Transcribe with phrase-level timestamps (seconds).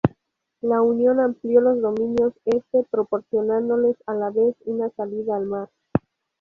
[0.61, 5.69] La unión amplió los dominios Este, proporcionándoles a la vez una salida al mar.